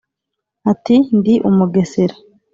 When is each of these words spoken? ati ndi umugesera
ati 0.71 0.95
ndi 1.17 1.33
umugesera 1.49 2.15